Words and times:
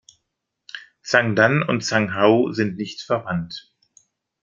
Zhang 1.03 1.35
Dan 1.35 1.61
und 1.61 1.81
Zhang 1.85 2.15
Hao 2.15 2.51
sind 2.53 2.75
nicht 2.77 3.03
verwandt. 3.03 3.71